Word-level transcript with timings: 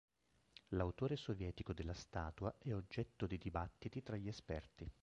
L'autore 0.69 1.15
sovietico 1.15 1.73
della 1.73 1.93
statua 1.93 2.51
è 2.57 2.73
oggetto 2.73 3.27
di 3.27 3.37
dibattiti 3.37 4.01
tra 4.01 4.15
gli 4.17 4.29
esperti. 4.29 4.91